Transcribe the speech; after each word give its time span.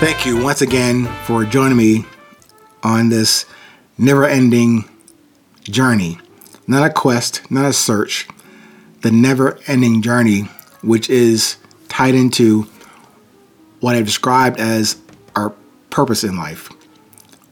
Thank 0.00 0.24
you 0.24 0.42
once 0.42 0.62
again 0.62 1.04
for 1.26 1.44
joining 1.44 1.76
me 1.76 2.06
on 2.82 3.10
this 3.10 3.44
never 3.98 4.24
ending 4.24 4.88
journey. 5.64 6.18
Not 6.66 6.90
a 6.90 6.90
quest, 6.90 7.50
not 7.50 7.66
a 7.66 7.74
search, 7.74 8.26
the 9.02 9.10
never 9.10 9.58
ending 9.66 10.00
journey, 10.00 10.48
which 10.80 11.10
is 11.10 11.58
tied 11.90 12.14
into 12.14 12.62
what 13.80 13.94
I've 13.94 14.06
described 14.06 14.58
as 14.58 14.96
our 15.36 15.50
purpose 15.90 16.24
in 16.24 16.38
life, 16.38 16.70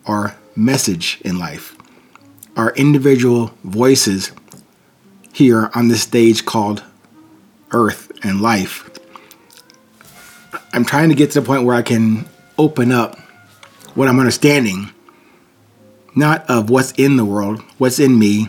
our 0.06 0.34
message 0.56 1.20
in 1.26 1.38
life, 1.38 1.76
our 2.56 2.72
individual 2.76 3.52
voices 3.62 4.32
here 5.34 5.70
on 5.74 5.88
this 5.88 6.00
stage 6.00 6.46
called 6.46 6.82
Earth 7.72 8.10
and 8.24 8.40
Life. 8.40 8.88
I'm 10.72 10.86
trying 10.86 11.10
to 11.10 11.14
get 11.14 11.32
to 11.32 11.42
the 11.42 11.46
point 11.46 11.64
where 11.64 11.76
I 11.76 11.82
can 11.82 12.26
open 12.58 12.92
up 12.92 13.16
what 13.94 14.08
I'm 14.08 14.18
understanding, 14.18 14.90
not 16.14 16.48
of 16.50 16.70
what's 16.70 16.92
in 16.92 17.16
the 17.16 17.24
world, 17.24 17.62
what's 17.78 17.98
in 17.98 18.18
me, 18.18 18.48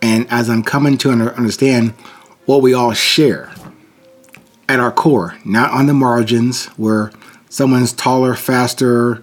and 0.00 0.26
as 0.30 0.48
I'm 0.48 0.62
coming 0.62 0.96
to 0.98 1.10
understand 1.10 1.90
what 2.46 2.62
we 2.62 2.74
all 2.74 2.92
share 2.92 3.52
at 4.68 4.80
our 4.80 4.92
core, 4.92 5.36
not 5.44 5.70
on 5.70 5.86
the 5.86 5.94
margins 5.94 6.66
where 6.78 7.12
someone's 7.48 7.92
taller, 7.92 8.34
faster, 8.34 9.22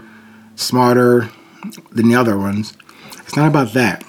smarter 0.56 1.30
than 1.92 2.10
the 2.10 2.16
other 2.16 2.38
ones. 2.38 2.78
It's 3.20 3.36
not 3.36 3.48
about 3.48 3.74
that. 3.74 4.04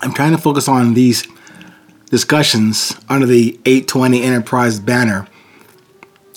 I'm 0.00 0.12
trying 0.12 0.32
to 0.32 0.38
focus 0.38 0.68
on 0.68 0.94
these 0.94 1.26
discussions 2.10 2.96
under 3.08 3.26
the 3.26 3.58
820 3.64 4.22
Enterprise 4.22 4.78
banner, 4.78 5.26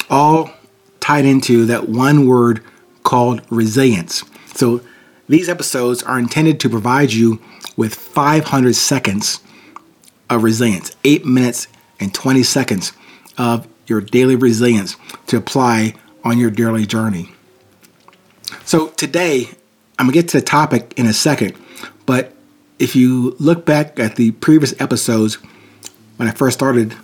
all 0.09 0.51
tied 0.99 1.25
into 1.25 1.65
that 1.65 1.89
one 1.89 2.27
word 2.27 2.63
called 3.09 3.41
resilience. 3.49 4.23
So 4.53 4.81
these 5.27 5.49
episodes 5.49 6.03
are 6.03 6.19
intended 6.19 6.59
to 6.59 6.69
provide 6.69 7.11
you 7.11 7.41
with 7.75 7.95
500 7.95 8.75
seconds 8.75 9.39
of 10.29 10.43
resilience, 10.43 10.95
8 11.03 11.25
minutes 11.25 11.67
and 11.99 12.13
20 12.13 12.43
seconds 12.43 12.93
of 13.35 13.67
your 13.87 13.99
daily 13.99 14.35
resilience 14.35 14.95
to 15.25 15.37
apply 15.37 15.95
on 16.23 16.37
your 16.37 16.51
daily 16.51 16.85
journey. 16.85 17.31
So 18.63 18.89
today, 18.89 19.49
I'm 19.97 20.05
to 20.05 20.13
get 20.13 20.27
to 20.29 20.39
the 20.39 20.45
topic 20.45 20.93
in 20.95 21.07
a 21.07 21.13
second, 21.13 21.55
but 22.05 22.33
if 22.77 22.95
you 22.95 23.35
look 23.39 23.65
back 23.65 23.99
at 23.99 24.17
the 24.17 24.33
previous 24.33 24.79
episodes 24.79 25.39
when 26.17 26.29
I 26.29 26.31
first 26.31 26.59
started 26.59 26.95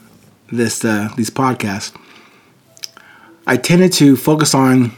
this 0.51 0.85
uh, 0.85 1.09
these 1.17 1.31
podcasts, 1.31 1.95
I 3.47 3.57
tended 3.57 3.91
to 3.93 4.15
focus 4.15 4.53
on 4.53 4.91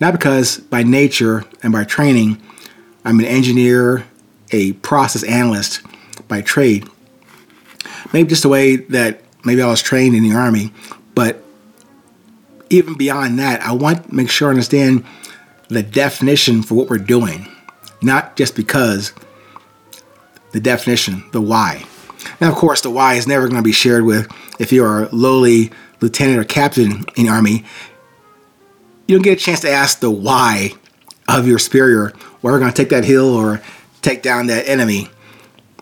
not 0.00 0.12
because 0.12 0.58
by 0.58 0.82
nature 0.82 1.44
and 1.62 1.72
by 1.72 1.84
training, 1.84 2.40
I'm 3.04 3.18
an 3.18 3.26
engineer, 3.26 4.04
a 4.52 4.72
process 4.74 5.22
analyst 5.24 5.80
by 6.28 6.42
trade. 6.42 6.88
Maybe 8.12 8.28
just 8.28 8.42
the 8.42 8.48
way 8.48 8.76
that 8.76 9.22
maybe 9.44 9.62
I 9.62 9.66
was 9.66 9.82
trained 9.82 10.14
in 10.14 10.22
the 10.22 10.34
army, 10.34 10.72
but 11.14 11.42
even 12.70 12.96
beyond 12.96 13.38
that, 13.38 13.60
I 13.62 13.72
want 13.72 14.08
to 14.08 14.14
make 14.14 14.30
sure 14.30 14.48
I 14.48 14.50
understand 14.50 15.04
the 15.68 15.82
definition 15.82 16.62
for 16.62 16.74
what 16.74 16.90
we're 16.90 16.98
doing, 16.98 17.48
not 18.02 18.36
just 18.36 18.56
because 18.56 19.12
the 20.52 20.60
definition, 20.60 21.24
the 21.32 21.40
why. 21.40 21.84
Now, 22.40 22.50
of 22.50 22.56
course, 22.56 22.80
the 22.80 22.90
why 22.90 23.14
is 23.14 23.26
never 23.26 23.46
going 23.46 23.56
to 23.56 23.62
be 23.62 23.72
shared 23.72 24.04
with 24.04 24.28
if 24.58 24.72
you're 24.72 25.04
a 25.04 25.08
lowly 25.14 25.70
lieutenant 26.00 26.38
or 26.38 26.44
captain 26.44 27.04
in 27.16 27.26
the 27.26 27.28
army 27.28 27.64
you 29.08 29.16
don't 29.16 29.22
get 29.22 29.40
a 29.40 29.40
chance 29.40 29.60
to 29.60 29.70
ask 29.70 30.00
the 30.00 30.10
why 30.10 30.72
of 31.26 31.48
your 31.48 31.58
superior, 31.58 32.10
why 32.40 32.52
we're 32.52 32.58
going 32.60 32.70
to 32.70 32.76
take 32.76 32.90
that 32.90 33.04
hill 33.04 33.34
or 33.34 33.60
take 34.02 34.22
down 34.22 34.46
that 34.46 34.68
enemy. 34.68 35.08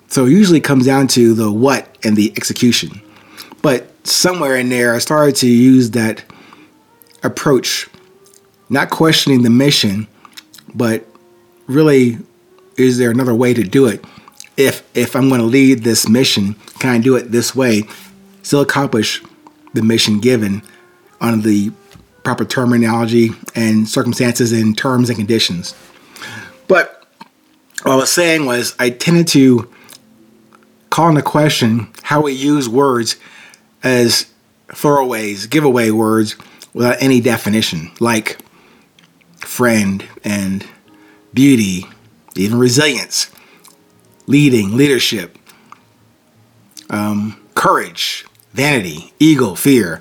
So 0.08 0.26
it 0.26 0.30
usually 0.30 0.60
comes 0.60 0.86
down 0.86 1.08
to 1.08 1.34
the 1.34 1.52
what 1.52 1.98
and 2.04 2.16
the 2.16 2.32
execution. 2.36 3.02
But 3.62 3.90
somewhere 4.06 4.56
in 4.56 4.68
there, 4.68 4.94
I 4.94 4.98
started 4.98 5.34
to 5.36 5.48
use 5.48 5.90
that 5.90 6.24
approach, 7.24 7.88
not 8.70 8.90
questioning 8.90 9.42
the 9.42 9.50
mission, 9.50 10.06
but 10.72 11.04
really, 11.66 12.18
is 12.76 12.98
there 12.98 13.10
another 13.10 13.34
way 13.34 13.52
to 13.54 13.64
do 13.64 13.86
it? 13.86 14.04
If 14.56 14.88
if 14.96 15.16
I'm 15.16 15.28
going 15.28 15.40
to 15.40 15.46
lead 15.46 15.82
this 15.82 16.08
mission, 16.08 16.54
can 16.78 16.90
I 16.90 16.98
do 16.98 17.16
it 17.16 17.32
this 17.32 17.56
way? 17.56 17.82
Still 18.42 18.60
accomplish 18.60 19.20
the 19.74 19.82
mission 19.82 20.20
given 20.20 20.62
on 21.20 21.42
the 21.42 21.72
proper 22.26 22.44
terminology 22.44 23.30
and 23.54 23.88
circumstances 23.88 24.50
and 24.50 24.76
terms 24.76 25.08
and 25.08 25.16
conditions. 25.16 25.76
But 26.66 27.06
what 27.84 27.92
I 27.92 27.94
was 27.94 28.10
saying 28.10 28.46
was 28.46 28.74
I 28.80 28.90
tended 28.90 29.28
to 29.28 29.72
call 30.90 31.08
into 31.08 31.22
question 31.22 31.86
how 32.02 32.22
we 32.22 32.32
use 32.32 32.68
words 32.68 33.14
as 33.84 34.26
throwaways, 34.66 35.48
giveaway 35.48 35.92
words 35.92 36.34
without 36.74 36.96
any 36.98 37.20
definition, 37.20 37.92
like 38.00 38.40
friend 39.38 40.04
and 40.24 40.66
beauty, 41.32 41.86
even 42.34 42.58
resilience, 42.58 43.30
leading, 44.26 44.76
leadership, 44.76 45.38
um, 46.90 47.40
courage, 47.54 48.26
vanity, 48.52 49.12
ego, 49.20 49.54
fear, 49.54 50.00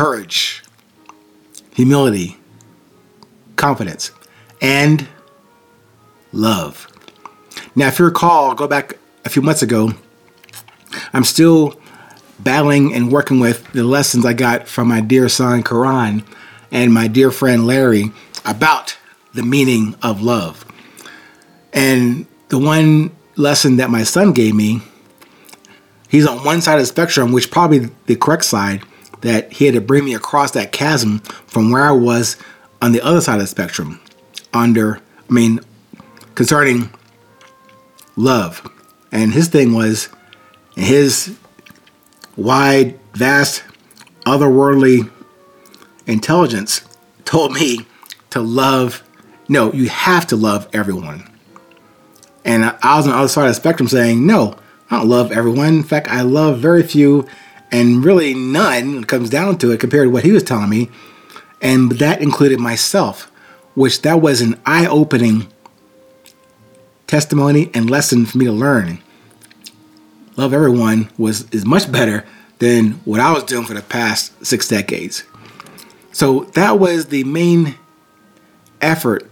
courage, 0.00 0.62
humility, 1.74 2.38
confidence, 3.56 4.12
and 4.62 5.06
love. 6.32 6.88
Now, 7.76 7.88
if 7.88 7.98
you 7.98 8.06
recall, 8.06 8.54
go 8.54 8.66
back 8.66 8.96
a 9.26 9.28
few 9.28 9.42
months 9.42 9.60
ago, 9.60 9.92
I'm 11.12 11.24
still 11.24 11.78
battling 12.38 12.94
and 12.94 13.12
working 13.12 13.40
with 13.40 13.70
the 13.74 13.84
lessons 13.84 14.24
I 14.24 14.32
got 14.32 14.66
from 14.66 14.88
my 14.88 15.02
dear 15.02 15.28
son, 15.28 15.62
Karan, 15.62 16.24
and 16.70 16.94
my 16.94 17.06
dear 17.06 17.30
friend, 17.30 17.66
Larry, 17.66 18.10
about 18.46 18.96
the 19.34 19.42
meaning 19.42 19.96
of 20.02 20.22
love. 20.22 20.64
And 21.74 22.24
the 22.48 22.58
one 22.58 23.14
lesson 23.36 23.76
that 23.76 23.90
my 23.90 24.04
son 24.04 24.32
gave 24.32 24.54
me, 24.54 24.80
he's 26.08 26.26
on 26.26 26.42
one 26.42 26.62
side 26.62 26.76
of 26.76 26.80
the 26.80 26.86
spectrum, 26.86 27.32
which 27.32 27.50
probably 27.50 27.90
the 28.06 28.16
correct 28.16 28.46
side, 28.46 28.82
that 29.20 29.52
he 29.52 29.66
had 29.66 29.74
to 29.74 29.80
bring 29.80 30.04
me 30.04 30.14
across 30.14 30.52
that 30.52 30.72
chasm 30.72 31.18
from 31.46 31.70
where 31.70 31.84
I 31.84 31.92
was 31.92 32.36
on 32.82 32.92
the 32.92 33.00
other 33.02 33.20
side 33.20 33.34
of 33.34 33.40
the 33.40 33.46
spectrum, 33.46 34.00
under, 34.52 34.96
I 35.28 35.32
mean, 35.32 35.60
concerning 36.34 36.90
love. 38.16 38.66
And 39.12 39.32
his 39.32 39.48
thing 39.48 39.74
was, 39.74 40.08
his 40.76 41.36
wide, 42.36 42.98
vast, 43.12 43.64
otherworldly 44.24 45.10
intelligence 46.06 46.82
told 47.24 47.52
me 47.52 47.86
to 48.30 48.40
love, 48.40 49.02
no, 49.48 49.72
you 49.72 49.88
have 49.88 50.26
to 50.28 50.36
love 50.36 50.68
everyone. 50.72 51.28
And 52.44 52.64
I 52.64 52.96
was 52.96 53.06
on 53.06 53.12
the 53.12 53.18
other 53.18 53.28
side 53.28 53.48
of 53.48 53.50
the 53.50 53.54
spectrum 53.54 53.88
saying, 53.88 54.26
no, 54.26 54.56
I 54.90 54.98
don't 54.98 55.08
love 55.08 55.32
everyone. 55.32 55.68
In 55.68 55.82
fact, 55.82 56.08
I 56.08 56.22
love 56.22 56.58
very 56.58 56.82
few 56.82 57.26
and 57.70 58.04
really 58.04 58.34
none 58.34 59.04
comes 59.04 59.30
down 59.30 59.58
to 59.58 59.70
it 59.70 59.80
compared 59.80 60.06
to 60.06 60.10
what 60.10 60.24
he 60.24 60.32
was 60.32 60.42
telling 60.42 60.70
me. 60.70 60.90
And 61.60 61.92
that 61.92 62.22
included 62.22 62.58
myself, 62.58 63.30
which 63.74 64.02
that 64.02 64.20
was 64.20 64.40
an 64.40 64.58
eye 64.64 64.86
opening 64.86 65.46
testimony 67.06 67.70
and 67.74 67.90
lesson 67.90 68.24
for 68.24 68.38
me 68.38 68.46
to 68.46 68.52
learn. 68.52 69.00
Love 70.36 70.54
everyone 70.54 71.10
was 71.18 71.48
is 71.50 71.66
much 71.66 71.90
better 71.90 72.24
than 72.60 72.92
what 73.04 73.20
I 73.20 73.32
was 73.32 73.44
doing 73.44 73.66
for 73.66 73.74
the 73.74 73.82
past 73.82 74.46
six 74.46 74.68
decades. 74.68 75.24
So 76.12 76.44
that 76.54 76.78
was 76.78 77.06
the 77.06 77.24
main 77.24 77.74
effort 78.80 79.30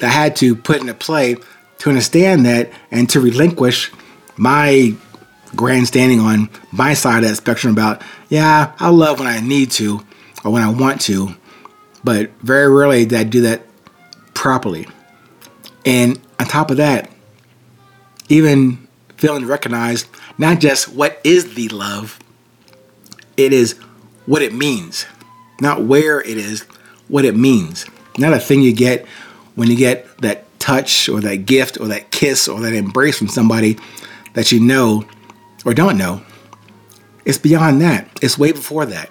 that 0.00 0.06
I 0.06 0.12
had 0.12 0.36
to 0.36 0.56
put 0.56 0.80
into 0.80 0.94
play 0.94 1.36
to 1.78 1.88
understand 1.90 2.46
that 2.46 2.70
and 2.90 3.08
to 3.10 3.20
relinquish 3.20 3.92
my 4.36 4.94
grandstanding 5.56 6.20
on 6.20 6.50
my 6.72 6.94
side 6.94 7.22
of 7.22 7.30
that 7.30 7.36
spectrum 7.36 7.72
about, 7.72 8.02
yeah, 8.28 8.72
I 8.78 8.88
love 8.90 9.18
when 9.18 9.28
I 9.28 9.40
need 9.40 9.70
to 9.72 10.04
or 10.44 10.52
when 10.52 10.62
I 10.62 10.70
want 10.70 11.00
to, 11.02 11.34
but 12.02 12.30
very 12.40 12.68
rarely 12.68 13.04
did 13.06 13.18
I 13.18 13.24
do 13.24 13.42
that 13.42 13.62
properly. 14.34 14.86
And 15.86 16.20
on 16.38 16.46
top 16.46 16.70
of 16.70 16.78
that, 16.78 17.10
even 18.28 18.88
feeling 19.16 19.46
recognized 19.46 20.06
not 20.38 20.60
just 20.60 20.88
what 20.88 21.20
is 21.24 21.54
the 21.54 21.68
love, 21.68 22.18
it 23.36 23.52
is 23.52 23.74
what 24.26 24.42
it 24.42 24.52
means, 24.52 25.06
not 25.60 25.82
where 25.82 26.20
it 26.20 26.36
is, 26.36 26.62
what 27.08 27.24
it 27.24 27.36
means. 27.36 27.86
Not 28.16 28.32
a 28.32 28.38
thing 28.38 28.62
you 28.62 28.72
get 28.72 29.06
when 29.54 29.68
you 29.68 29.76
get 29.76 30.18
that 30.18 30.44
touch 30.58 31.08
or 31.08 31.20
that 31.20 31.46
gift 31.46 31.78
or 31.80 31.88
that 31.88 32.10
kiss 32.10 32.48
or 32.48 32.60
that 32.60 32.72
embrace 32.72 33.18
from 33.18 33.28
somebody 33.28 33.78
that 34.34 34.52
you 34.52 34.60
know 34.60 35.04
or 35.64 35.74
don't 35.74 35.98
know. 35.98 36.22
It's 37.24 37.38
beyond 37.38 37.80
that. 37.80 38.08
It's 38.20 38.38
way 38.38 38.52
before 38.52 38.86
that. 38.86 39.10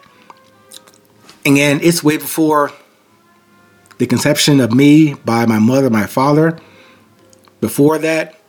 And 1.46 1.82
it's 1.82 2.04
way 2.04 2.18
before 2.18 2.72
the 3.98 4.08
conception 4.08 4.60
of 4.60 4.74
me 4.74 5.14
by 5.14 5.46
my 5.46 5.60
mother, 5.60 5.90
my 5.90 6.06
father, 6.06 6.60
before 7.60 7.98
that, 8.00 8.40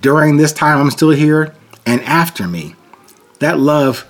during 0.00 0.36
this 0.36 0.52
time 0.52 0.78
I'm 0.78 0.90
still 0.90 1.10
here, 1.10 1.54
and 1.86 2.00
after 2.02 2.46
me. 2.46 2.74
That 3.40 3.58
love 3.58 4.04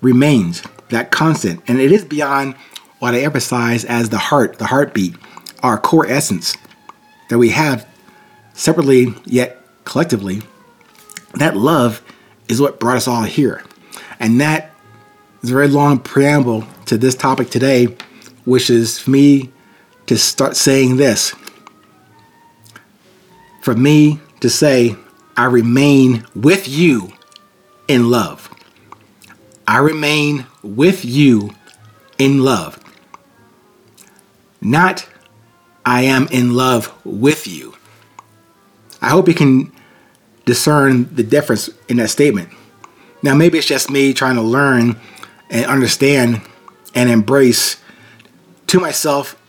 remains, 0.00 0.62
that 0.90 1.10
constant, 1.10 1.62
and 1.66 1.80
it 1.80 1.92
is 1.92 2.04
beyond 2.04 2.54
what 2.98 3.14
I 3.14 3.20
emphasize 3.20 3.84
as 3.84 4.10
the 4.10 4.18
heart, 4.18 4.58
the 4.58 4.66
heartbeat, 4.66 5.14
our 5.62 5.78
core 5.78 6.06
essence 6.06 6.56
that 7.28 7.38
we 7.38 7.50
have 7.50 7.86
separately 8.52 9.14
yet 9.24 9.62
collectively. 9.84 10.42
That 11.34 11.56
love 11.56 12.02
is 12.50 12.60
what 12.60 12.80
brought 12.80 12.96
us 12.96 13.08
all 13.08 13.22
here. 13.22 13.62
And 14.18 14.40
that 14.40 14.72
is 15.42 15.50
a 15.50 15.54
very 15.54 15.68
long 15.68 16.00
preamble 16.00 16.64
to 16.86 16.98
this 16.98 17.14
topic 17.14 17.48
today, 17.48 17.96
which 18.44 18.68
is 18.68 18.98
for 18.98 19.10
me 19.10 19.50
to 20.06 20.18
start 20.18 20.56
saying 20.56 20.96
this. 20.96 21.34
For 23.62 23.74
me 23.74 24.20
to 24.40 24.50
say, 24.50 24.96
I 25.36 25.44
remain 25.44 26.26
with 26.34 26.68
you 26.68 27.12
in 27.86 28.10
love. 28.10 28.50
I 29.66 29.78
remain 29.78 30.46
with 30.62 31.04
you 31.04 31.50
in 32.18 32.42
love. 32.42 32.78
Not, 34.60 35.08
I 35.86 36.02
am 36.02 36.26
in 36.32 36.54
love 36.54 36.92
with 37.04 37.46
you. 37.46 37.74
I 39.00 39.08
hope 39.08 39.28
you 39.28 39.34
can 39.34 39.72
discern 40.50 41.14
the 41.14 41.22
difference 41.22 41.70
in 41.88 41.98
that 41.98 42.10
statement. 42.10 42.48
Now, 43.22 43.36
maybe 43.36 43.56
it's 43.56 43.68
just 43.68 43.88
me 43.88 44.12
trying 44.12 44.34
to 44.34 44.42
learn 44.42 44.96
and 45.48 45.64
understand 45.66 46.42
and 46.92 47.08
embrace 47.08 47.80
to 48.66 48.80
myself, 48.80 49.40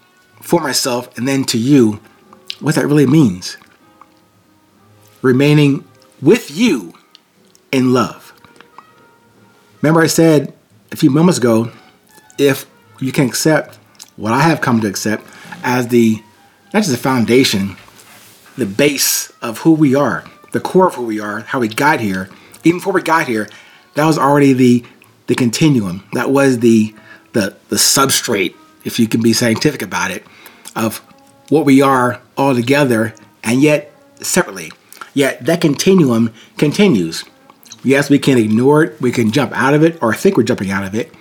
for 0.42 0.62
myself, 0.62 1.18
and 1.18 1.28
then 1.28 1.44
to 1.46 1.58
you 1.58 2.00
what 2.60 2.76
that 2.76 2.86
really 2.86 3.08
means 3.08 3.58
remaining 5.24 5.84
with 6.22 6.52
you 6.52 6.94
in 7.72 7.94
love. 7.94 8.32
Remember, 9.82 10.02
I 10.02 10.08
said 10.08 10.54
a 10.92 10.96
few 10.96 11.10
moments 11.10 11.40
ago 11.40 11.72
if 12.38 12.68
you 13.00 13.12
can 13.12 13.28
accept 13.28 13.80
what 14.18 14.34
I 14.34 14.42
have 14.42 14.62
come 14.62 14.82
to 14.82 14.88
accept 14.88 15.26
as 15.64 15.88
the 15.88 16.22
not 16.74 16.84
just 16.84 16.92
the 16.92 16.98
foundation, 16.98 17.76
the 18.56 18.68
base 18.68 19.32
of 19.42 19.60
who 19.60 19.74
we 19.74 19.96
are, 19.96 20.24
the 20.52 20.60
core 20.60 20.88
of 20.88 20.96
who 20.96 21.06
we 21.06 21.20
are, 21.20 21.42
how 21.42 21.60
we 21.60 21.68
got 21.68 22.00
here. 22.00 22.30
Even 22.64 22.80
before 22.80 22.94
we 22.94 23.02
got 23.02 23.28
here, 23.28 23.50
that 23.96 24.06
was 24.06 24.18
already 24.18 24.54
the 24.54 24.86
the 25.28 25.36
continuum. 25.36 26.04
That 26.14 26.32
was 26.32 26.60
the 26.60 26.94
the 27.34 27.56
the 27.70 27.78
substrate, 27.78 28.56
if 28.84 29.00
you 29.00 29.08
can 29.08 29.22
be 29.22 29.34
scientific 29.34 29.82
about 29.82 30.12
it, 30.12 30.26
of 30.76 30.98
what 31.50 31.66
we 31.66 31.82
are 31.82 32.22
all 32.38 32.56
together 32.56 33.14
and 33.44 33.62
yet 33.62 33.94
separately. 34.22 34.72
Yet 35.14 35.46
that 35.46 35.62
continuum 35.62 36.34
continues. 36.58 37.26
Yes, 37.84 38.10
we 38.10 38.20
can 38.20 38.38
ignore 38.38 38.84
it, 38.84 39.02
we 39.02 39.12
can 39.12 39.32
jump 39.32 39.52
out 39.54 39.74
of 39.74 39.84
it, 39.84 40.02
or 40.02 40.14
think 40.14 40.38
we're 40.38 40.44
jumping 40.44 40.70
out 40.70 40.84
of 40.84 40.94
it, 40.94 41.12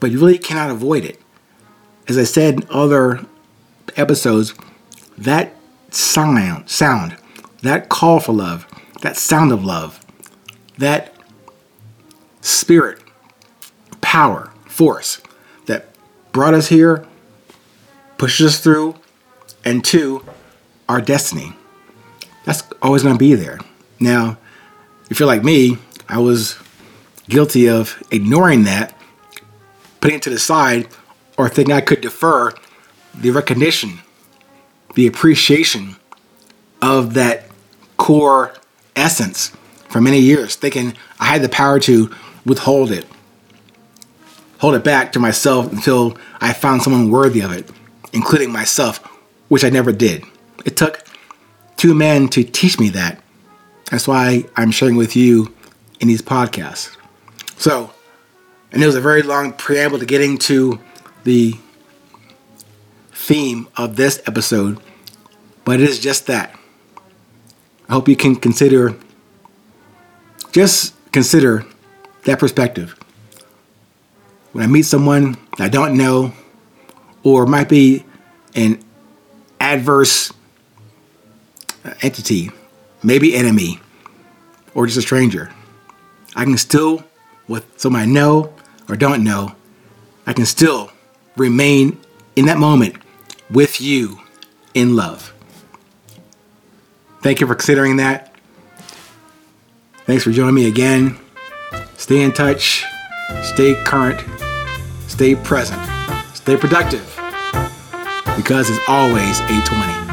but 0.00 0.10
you 0.10 0.18
really 0.18 0.38
cannot 0.38 0.70
avoid 0.70 1.04
it. 1.04 1.20
As 2.08 2.18
I 2.18 2.24
said 2.24 2.54
in 2.54 2.66
other 2.70 3.24
episodes, 3.96 4.52
that 5.16 5.54
sound, 5.90 6.68
sound, 6.68 7.16
that 7.66 7.88
call 7.88 8.20
for 8.20 8.32
love, 8.32 8.66
that 9.02 9.16
sound 9.16 9.52
of 9.52 9.64
love, 9.64 10.04
that 10.78 11.14
spirit, 12.40 13.00
power, 14.00 14.52
force 14.66 15.20
that 15.66 15.86
brought 16.32 16.54
us 16.54 16.68
here, 16.68 17.06
pushes 18.18 18.54
us 18.54 18.60
through, 18.60 18.94
and 19.64 19.84
to 19.84 20.24
our 20.88 21.00
destiny 21.00 21.52
that's 22.46 22.62
always 22.80 23.02
going 23.02 23.14
to 23.14 23.18
be 23.18 23.34
there. 23.34 23.58
Now, 24.00 24.38
if 25.10 25.18
you're 25.20 25.26
like 25.26 25.44
me, 25.44 25.78
I 26.08 26.18
was 26.18 26.56
guilty 27.28 27.68
of 27.68 28.02
ignoring 28.10 28.62
that, 28.64 28.96
putting 30.00 30.18
it 30.18 30.22
to 30.22 30.30
the 30.30 30.38
side, 30.38 30.88
or 31.36 31.48
thinking 31.48 31.74
I 31.74 31.80
could 31.80 32.00
defer 32.00 32.52
the 33.12 33.32
recognition, 33.32 33.98
the 34.94 35.08
appreciation 35.08 35.96
of 36.80 37.14
that 37.14 37.45
core 37.96 38.54
essence 38.94 39.52
for 39.88 40.00
many 40.00 40.20
years, 40.20 40.56
thinking 40.56 40.94
I 41.18 41.26
had 41.26 41.42
the 41.42 41.48
power 41.48 41.78
to 41.80 42.10
withhold 42.44 42.90
it, 42.90 43.06
hold 44.58 44.74
it 44.74 44.84
back 44.84 45.12
to 45.12 45.18
myself 45.18 45.72
until 45.72 46.16
I 46.40 46.52
found 46.52 46.82
someone 46.82 47.10
worthy 47.10 47.40
of 47.40 47.52
it, 47.52 47.70
including 48.12 48.52
myself, 48.52 48.98
which 49.48 49.64
I 49.64 49.70
never 49.70 49.92
did. 49.92 50.24
It 50.64 50.76
took 50.76 51.04
two 51.76 51.94
men 51.94 52.28
to 52.28 52.42
teach 52.42 52.78
me 52.78 52.88
that. 52.90 53.22
That's 53.90 54.08
why 54.08 54.46
I'm 54.56 54.70
sharing 54.70 54.96
with 54.96 55.14
you 55.14 55.54
in 56.00 56.08
these 56.08 56.22
podcasts. 56.22 56.96
So, 57.56 57.92
and 58.72 58.82
it 58.82 58.86
was 58.86 58.96
a 58.96 59.00
very 59.00 59.22
long 59.22 59.52
preamble 59.52 59.98
to 59.98 60.06
getting 60.06 60.38
to 60.38 60.80
the 61.24 61.54
theme 63.12 63.68
of 63.76 63.96
this 63.96 64.20
episode, 64.26 64.80
but 65.64 65.80
it 65.80 65.88
is 65.88 65.98
just 65.98 66.26
that. 66.26 66.58
I 67.88 67.92
hope 67.92 68.08
you 68.08 68.16
can 68.16 68.36
consider, 68.36 68.96
just 70.52 70.94
consider 71.12 71.64
that 72.24 72.38
perspective. 72.38 72.96
When 74.52 74.64
I 74.64 74.66
meet 74.66 74.82
someone 74.82 75.36
I 75.58 75.68
don't 75.68 75.96
know, 75.96 76.32
or 77.22 77.46
might 77.46 77.68
be 77.68 78.04
an 78.54 78.82
adverse 79.58 80.32
entity, 82.02 82.50
maybe 83.02 83.34
enemy, 83.34 83.80
or 84.74 84.86
just 84.86 84.98
a 84.98 85.02
stranger. 85.02 85.50
I 86.34 86.44
can 86.44 86.58
still, 86.58 87.04
with 87.48 87.64
someone 87.76 88.02
I 88.02 88.06
know 88.06 88.52
or 88.88 88.96
don't 88.96 89.24
know, 89.24 89.56
I 90.26 90.32
can 90.34 90.44
still 90.44 90.90
remain 91.36 91.98
in 92.34 92.46
that 92.46 92.58
moment 92.58 92.96
with 93.50 93.80
you 93.80 94.20
in 94.74 94.94
love. 94.94 95.32
Thank 97.26 97.40
you 97.40 97.48
for 97.48 97.56
considering 97.56 97.96
that. 97.96 98.32
Thanks 100.04 100.22
for 100.22 100.30
joining 100.30 100.54
me 100.54 100.68
again. 100.68 101.18
Stay 101.96 102.22
in 102.22 102.30
touch, 102.30 102.84
stay 103.42 103.74
current, 103.82 104.24
stay 105.08 105.34
present, 105.34 105.82
stay 106.34 106.56
productive, 106.56 107.04
because 108.36 108.70
it's 108.70 108.78
always 108.86 109.40
820. 109.40 110.05